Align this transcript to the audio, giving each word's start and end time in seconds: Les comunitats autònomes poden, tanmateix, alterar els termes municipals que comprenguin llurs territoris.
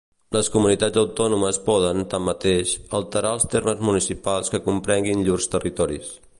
Les 0.35 0.47
comunitats 0.53 1.01
autònomes 1.01 1.59
poden, 1.67 2.01
tanmateix, 2.15 2.73
alterar 3.01 3.35
els 3.39 3.47
termes 3.57 3.87
municipals 3.91 4.53
que 4.55 4.65
comprenguin 4.71 5.25
llurs 5.29 5.51
territoris. 5.59 6.15